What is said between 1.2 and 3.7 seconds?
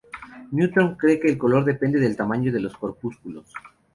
el color depende del tamaño de los corpúsculos.